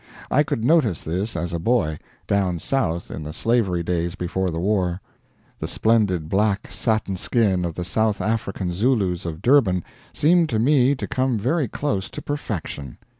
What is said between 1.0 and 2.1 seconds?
this as a boy,